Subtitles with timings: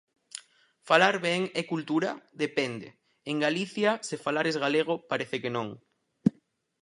[0.89, 2.09] Falar ben é cultura?
[2.43, 2.87] Depende...
[3.29, 5.67] en Galicia, se falares galego, parece que non